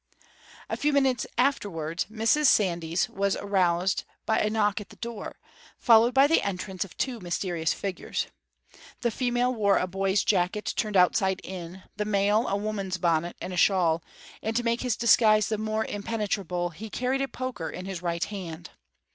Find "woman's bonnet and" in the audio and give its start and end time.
12.57-13.53